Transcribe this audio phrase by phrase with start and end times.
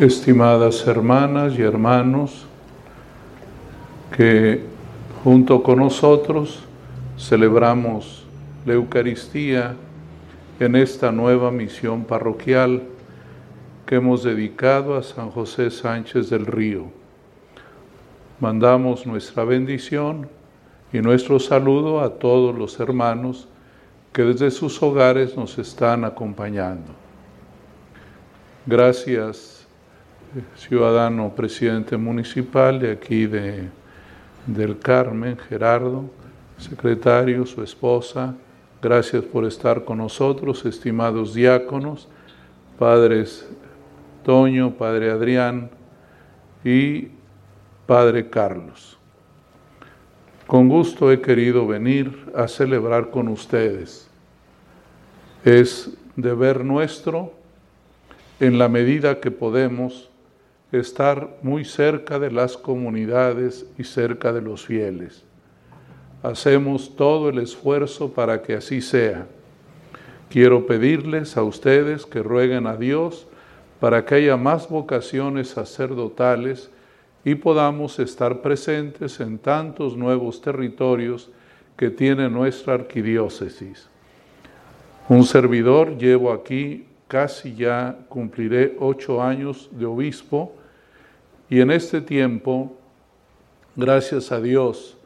[0.00, 2.46] estimadas hermanas y hermanos
[4.16, 4.62] que
[5.22, 6.62] junto con nosotros
[7.18, 8.24] celebramos
[8.64, 9.76] la Eucaristía
[10.58, 12.82] en esta nueva misión parroquial
[13.84, 16.86] que hemos dedicado a San José Sánchez del Río.
[18.40, 20.30] Mandamos nuestra bendición
[20.94, 23.48] y nuestro saludo a todos los hermanos
[24.14, 26.90] que desde sus hogares nos están acompañando.
[28.64, 29.59] Gracias
[30.56, 33.68] ciudadano presidente municipal de aquí de,
[34.46, 36.04] del Carmen, Gerardo,
[36.58, 38.34] secretario, su esposa.
[38.82, 42.08] Gracias por estar con nosotros, estimados diáconos,
[42.78, 43.48] padres
[44.24, 45.70] Toño, padre Adrián
[46.64, 47.08] y
[47.86, 48.98] padre Carlos.
[50.46, 54.08] Con gusto he querido venir a celebrar con ustedes.
[55.44, 57.32] Es deber nuestro,
[58.40, 60.09] en la medida que podemos,
[60.72, 65.24] estar muy cerca de las comunidades y cerca de los fieles.
[66.22, 69.26] Hacemos todo el esfuerzo para que así sea.
[70.28, 73.26] Quiero pedirles a ustedes que rueguen a Dios
[73.80, 76.70] para que haya más vocaciones sacerdotales
[77.24, 81.30] y podamos estar presentes en tantos nuevos territorios
[81.76, 83.88] que tiene nuestra arquidiócesis.
[85.08, 90.54] Un servidor llevo aquí casi ya cumpliré ocho años de obispo
[91.50, 92.76] y en este tiempo,
[93.74, 94.96] gracias a Dios,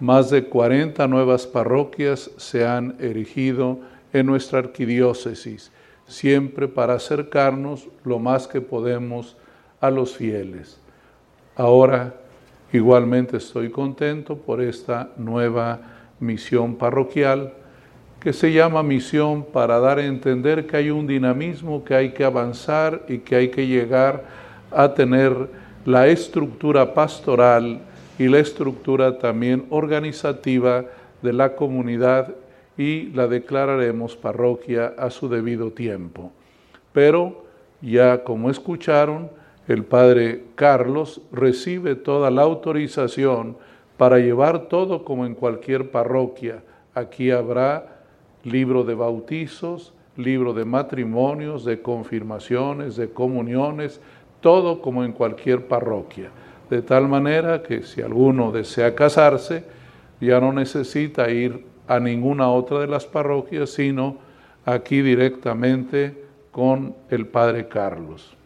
[0.00, 3.78] más de 40 nuevas parroquias se han erigido
[4.14, 5.70] en nuestra arquidiócesis,
[6.06, 9.36] siempre para acercarnos lo más que podemos
[9.80, 10.80] a los fieles.
[11.56, 12.14] Ahora,
[12.72, 15.80] igualmente estoy contento por esta nueva
[16.20, 17.52] misión parroquial
[18.18, 22.24] que se llama misión para dar a entender que hay un dinamismo, que hay que
[22.24, 24.24] avanzar y que hay que llegar
[24.70, 27.80] a tener la estructura pastoral
[28.18, 30.84] y la estructura también organizativa
[31.22, 32.34] de la comunidad
[32.76, 36.32] y la declararemos parroquia a su debido tiempo.
[36.92, 37.44] Pero
[37.80, 39.30] ya como escucharon,
[39.68, 43.56] el padre Carlos recibe toda la autorización
[43.96, 46.64] para llevar todo como en cualquier parroquia.
[46.94, 48.00] Aquí habrá
[48.42, 54.00] libro de bautizos, libro de matrimonios, de confirmaciones, de comuniones,
[54.46, 56.30] todo como en cualquier parroquia.
[56.70, 59.64] De tal manera que si alguno desea casarse,
[60.20, 64.18] ya no necesita ir a ninguna otra de las parroquias, sino
[64.64, 68.36] aquí directamente con el Padre Carlos.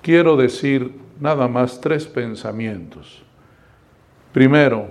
[0.00, 0.90] Quiero decir
[1.20, 3.22] nada más tres pensamientos.
[4.32, 4.88] Primero,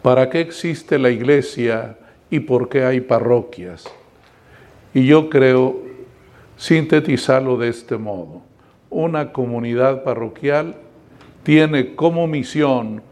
[0.00, 1.98] ¿para qué existe la iglesia
[2.30, 3.84] y por qué hay parroquias?
[4.94, 5.82] Y yo creo
[6.56, 8.53] sintetizarlo de este modo.
[8.96, 10.76] Una comunidad parroquial
[11.42, 13.02] tiene como misión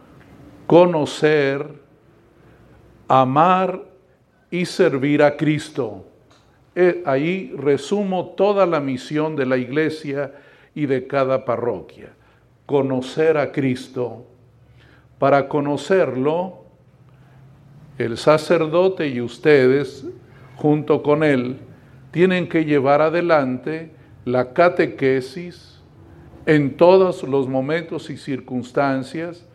[0.68, 1.66] conocer,
[3.08, 3.82] amar
[4.48, 6.04] y servir a Cristo.
[6.76, 10.32] Eh, ahí resumo toda la misión de la iglesia
[10.72, 12.10] y de cada parroquia.
[12.64, 14.24] Conocer a Cristo.
[15.18, 16.62] Para conocerlo,
[17.98, 20.06] el sacerdote y ustedes,
[20.54, 21.56] junto con él,
[22.12, 23.90] tienen que llevar adelante
[24.24, 25.71] la catequesis
[26.46, 29.46] en todos los momentos y circunstancias,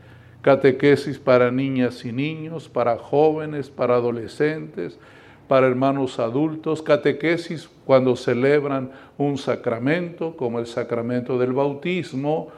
[0.41, 4.97] catequesis para niñas y niños, para jóvenes, para adolescentes,
[5.47, 12.49] para hermanos adultos, catequesis cuando celebran un sacramento, como el sacramento del bautismo,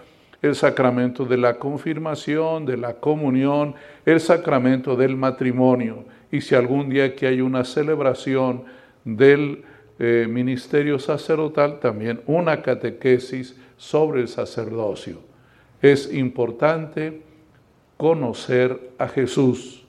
[0.42, 3.76] el sacramento de la confirmación, de la comunión,
[4.06, 6.06] el sacramento del matrimonio.
[6.32, 8.64] Y si algún día que hay una celebración
[9.04, 9.64] del
[9.98, 15.20] eh, ministerio sacerdotal también una catequesis sobre el sacerdocio.
[15.82, 17.22] Es importante
[17.96, 19.86] conocer a Jesús.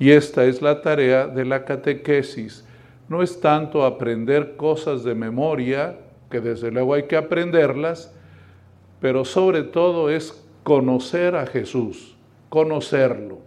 [0.00, 2.64] Y esta es la tarea de la catequesis.
[3.08, 5.96] No es tanto aprender cosas de memoria,
[6.28, 8.12] que desde luego hay que aprenderlas,
[9.00, 12.16] pero sobre todo es conocer a Jesús,
[12.48, 13.38] conocerlo.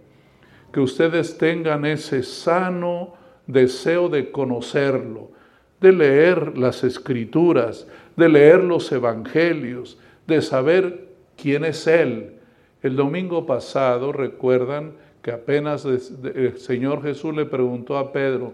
[0.72, 3.14] Que ustedes tengan ese sano
[3.46, 5.30] deseo de conocerlo,
[5.78, 7.86] de leer las escrituras,
[8.18, 11.08] de leer los evangelios, de saber
[11.40, 12.34] quién es Él.
[12.82, 14.92] El domingo pasado recuerdan
[15.22, 18.52] que apenas el Señor Jesús le preguntó a Pedro,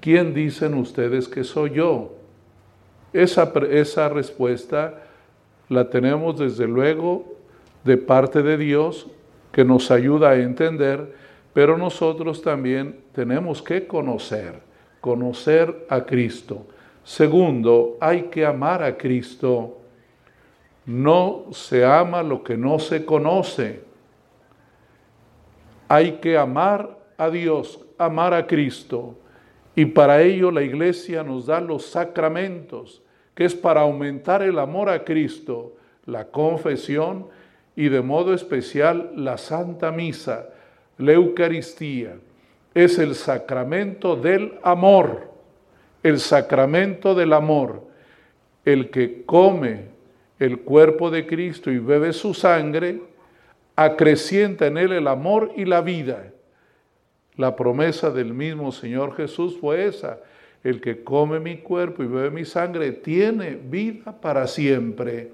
[0.00, 2.12] ¿quién dicen ustedes que soy yo?
[3.12, 5.02] Esa, esa respuesta
[5.68, 7.34] la tenemos desde luego
[7.82, 9.08] de parte de Dios
[9.50, 11.12] que nos ayuda a entender,
[11.52, 14.66] pero nosotros también tenemos que conocer
[15.06, 16.66] conocer a Cristo.
[17.06, 19.78] Segundo, hay que amar a Cristo
[20.86, 23.80] No se ama lo que no se conoce.
[25.86, 29.16] Hay que amar a Dios, amar a Cristo.
[29.76, 33.02] Y para ello la iglesia nos da los sacramentos,
[33.36, 35.76] que es para aumentar el amor a Cristo,
[36.06, 37.28] la confesión
[37.76, 40.48] y de modo especial la Santa Misa,
[40.98, 42.16] la Eucaristía.
[42.74, 45.35] Es el sacramento del amor,
[46.08, 47.82] el sacramento del amor.
[48.64, 49.86] El que come
[50.38, 53.00] el cuerpo de Cristo y bebe su sangre,
[53.74, 56.32] acrecienta en él el amor y la vida.
[57.36, 60.20] La promesa del mismo Señor Jesús fue esa.
[60.62, 65.32] El que come mi cuerpo y bebe mi sangre tiene vida para siempre.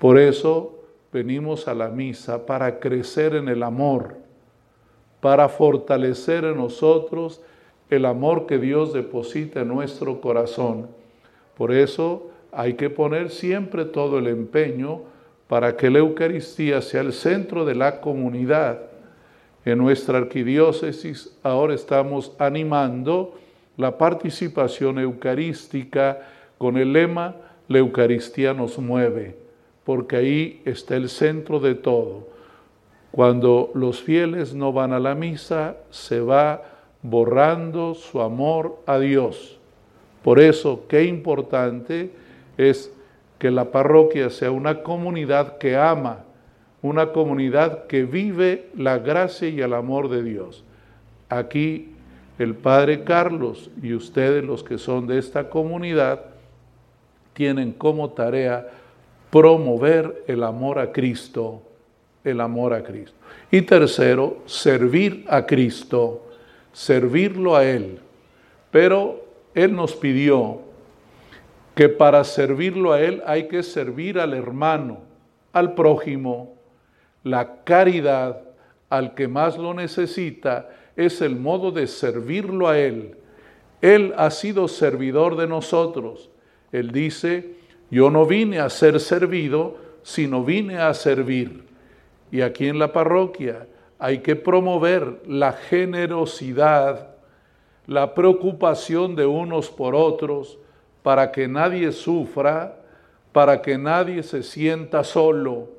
[0.00, 0.82] Por eso
[1.12, 4.16] venimos a la misa, para crecer en el amor,
[5.20, 7.42] para fortalecer en nosotros
[7.90, 10.88] el amor que Dios deposita en nuestro corazón.
[11.56, 15.02] Por eso hay que poner siempre todo el empeño
[15.48, 18.80] para que la Eucaristía sea el centro de la comunidad.
[19.64, 23.34] En nuestra arquidiócesis ahora estamos animando
[23.76, 26.20] la participación eucarística
[26.58, 27.36] con el lema
[27.68, 29.36] La Eucaristía nos mueve,
[29.84, 32.28] porque ahí está el centro de todo.
[33.10, 36.62] Cuando los fieles no van a la misa, se va
[37.02, 39.58] borrando su amor a Dios.
[40.22, 42.10] Por eso, qué importante
[42.56, 42.92] es
[43.38, 46.24] que la parroquia sea una comunidad que ama,
[46.82, 50.64] una comunidad que vive la gracia y el amor de Dios.
[51.28, 51.92] Aquí
[52.38, 56.24] el Padre Carlos y ustedes los que son de esta comunidad
[57.32, 58.68] tienen como tarea
[59.30, 61.62] promover el amor a Cristo,
[62.24, 63.14] el amor a Cristo.
[63.50, 66.27] Y tercero, servir a Cristo,
[66.72, 68.00] servirlo a Él.
[68.70, 69.24] Pero
[69.54, 70.60] Él nos pidió
[71.74, 74.98] que para servirlo a Él hay que servir al hermano,
[75.52, 76.56] al prójimo.
[77.22, 78.42] La caridad
[78.88, 83.16] al que más lo necesita es el modo de servirlo a Él.
[83.80, 86.30] Él ha sido servidor de nosotros.
[86.72, 87.54] Él dice,
[87.90, 91.64] yo no vine a ser servido, sino vine a servir.
[92.30, 93.66] Y aquí en la parroquia
[93.98, 97.08] hay que promover la generosidad,
[97.86, 100.58] la preocupación de unos por otros,
[101.02, 102.76] para que nadie sufra,
[103.32, 105.70] para que nadie se sienta solo.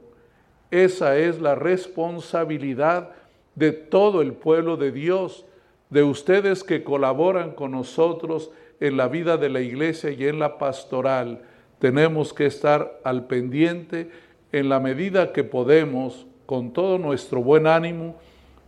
[0.71, 3.11] Esa es la responsabilidad
[3.55, 5.45] de todo el pueblo de Dios,
[5.89, 10.57] de ustedes que colaboran con nosotros en la vida de la iglesia y en la
[10.57, 11.41] pastoral.
[11.79, 14.09] Tenemos que estar al pendiente
[14.51, 18.15] en la medida que podemos, con todo nuestro buen ánimo,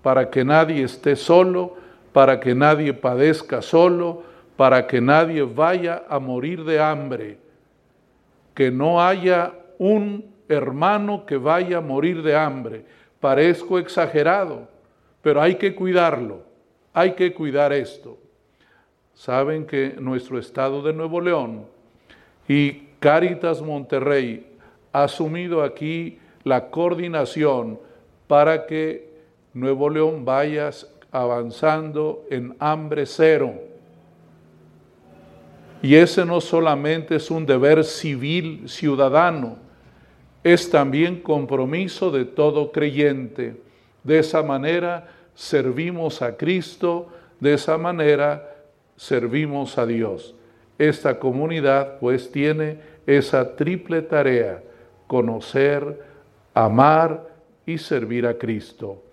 [0.03, 1.77] para que nadie esté solo,
[2.13, 4.21] para que nadie padezca solo,
[4.55, 7.39] para que nadie vaya a morir de hambre,
[8.53, 12.85] que no haya un hermano que vaya a morir de hambre.
[13.19, 14.67] Parezco exagerado,
[15.23, 16.43] pero hay que cuidarlo,
[16.93, 18.19] hay que cuidar esto.
[19.15, 21.65] Saben que nuestro estado de Nuevo León
[22.47, 24.55] y Caritas Monterrey
[24.93, 27.79] ha asumido aquí la coordinación
[28.27, 29.11] para que
[29.53, 30.69] Nuevo León vaya
[31.11, 33.71] avanzando en hambre cero
[35.81, 39.57] y ese no solamente es un deber civil ciudadano,
[40.43, 43.55] es también compromiso de todo creyente.
[44.03, 48.63] De esa manera servimos a Cristo, de esa manera
[48.95, 50.35] servimos a Dios.
[50.77, 54.63] Esta comunidad pues tiene esa triple tarea,
[55.07, 56.10] conocer,
[56.53, 57.29] amar
[57.65, 59.03] y servir a Cristo.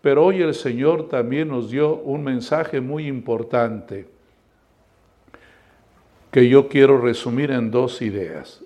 [0.00, 4.08] Pero hoy el Señor también nos dio un mensaje muy importante
[6.32, 8.62] que yo quiero resumir en dos ideas.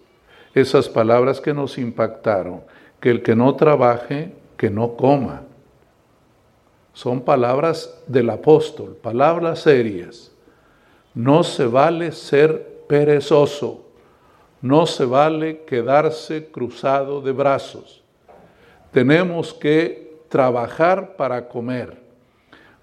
[0.54, 2.62] Esas palabras que nos impactaron,
[3.00, 5.42] que el que no trabaje, que no coma.
[6.94, 10.32] Son palabras del apóstol, palabras serias.
[11.12, 13.84] No se vale ser perezoso,
[14.62, 18.05] no se vale quedarse cruzado de brazos.
[18.92, 21.96] Tenemos que trabajar para comer.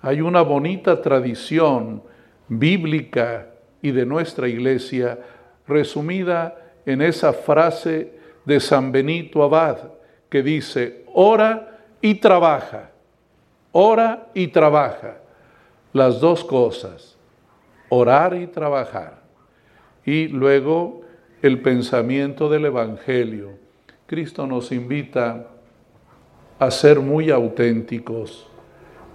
[0.02, 2.04] Hay una bonita tradición
[2.48, 3.48] bíblica
[3.82, 5.20] y de nuestra iglesia,
[5.68, 6.56] resumida
[6.86, 8.14] en esa frase
[8.46, 9.78] de San Benito Abad,
[10.30, 12.92] que dice, ora y trabaja,
[13.72, 15.18] ora y trabaja,
[15.94, 17.18] las dos cosas,
[17.90, 19.22] orar y trabajar.
[20.06, 21.02] Y luego
[21.42, 23.52] el pensamiento del Evangelio.
[24.06, 25.48] Cristo nos invita
[26.60, 28.48] a ser muy auténticos,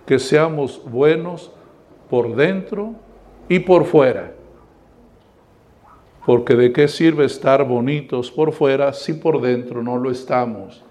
[0.07, 1.51] que seamos buenos
[2.09, 2.95] por dentro
[3.49, 4.33] y por fuera
[6.29, 10.85] porque de qué sirve estar bonitos por fuera si por dentro no lo estamos.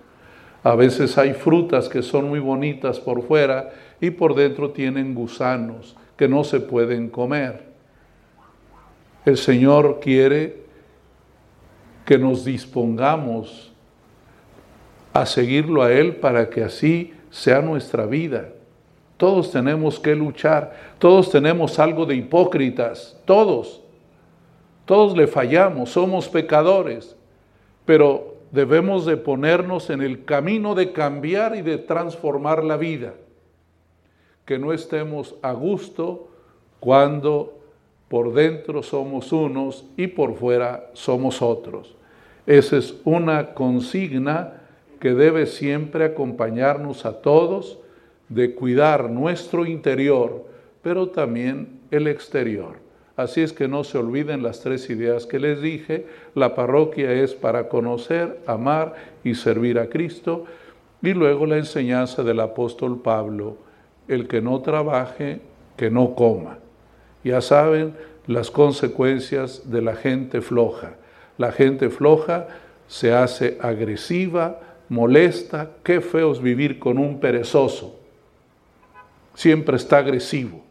[0.64, 3.70] A veces hay frutas que son muy bonitas por fuera
[4.02, 7.66] y por dentro tienen gusanos que no se pueden comer.
[9.26, 10.64] El Señor quiere
[12.04, 13.72] que nos dispongamos
[15.22, 18.50] a seguirlo a Él para que así sea nuestra vida.
[19.18, 23.82] Todos tenemos que luchar, todos tenemos algo de hipócritas, todos.
[24.86, 27.16] Todos le fallamos, somos pecadores,
[27.86, 33.14] pero debemos de ponernos en el camino de cambiar y de transformar la vida.
[34.46, 36.30] Que no estemos a gusto
[36.80, 37.58] cuando
[38.08, 41.96] por dentro somos unos y por fuera somos otros.
[42.46, 44.62] Esa es una consigna
[45.00, 47.80] que debe siempre acompañarnos a todos
[48.30, 50.46] de cuidar nuestro interior,
[50.82, 52.88] pero también el exterior.
[53.16, 56.06] Así es que no se olviden las tres ideas que les dije.
[56.36, 60.46] La parroquia es para conocer, amar y servir a Cristo.
[61.02, 63.58] Y luego la enseñanza del apóstol Pablo,
[64.08, 65.40] el que no trabaje,
[65.76, 66.60] que no coma.
[67.24, 67.96] Ya saben
[68.28, 70.98] las consecuencias de la gente floja.
[71.40, 72.48] La gente floja
[72.88, 78.00] se hace agresiva, molesta, qué feo es vivir con un perezoso.
[79.34, 80.64] Siempre está agresivo,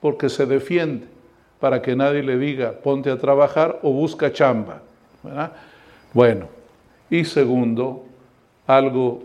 [0.00, 1.06] porque se defiende
[1.58, 4.82] para que nadie le diga ponte a trabajar o busca chamba.
[6.12, 6.48] Bueno,
[7.08, 8.04] y segundo,
[8.66, 9.24] algo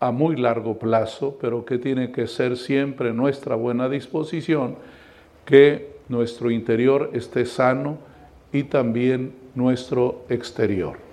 [0.00, 4.76] a muy largo plazo, pero que tiene que ser siempre nuestra buena disposición,
[5.44, 7.98] que nuestro interior esté sano
[8.52, 11.07] y también nuestro exterior.